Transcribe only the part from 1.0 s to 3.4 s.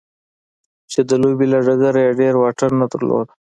د لوبې له ډګره يې ډېر واټن نه درلود.